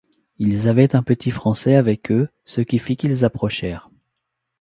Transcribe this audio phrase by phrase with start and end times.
[0.39, 3.91] Ils avaient un petit français avec eux, ce qui fit qu’ils approchèrent.